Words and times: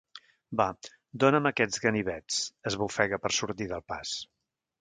Va, 0.61 0.65
dóna'm 1.23 1.49
aquests 1.51 1.83
ganivets 1.85 2.39
—esbufega 2.71 3.23
per 3.27 3.33
sortir 3.41 3.73
del 3.75 3.89
pas. 3.93 4.19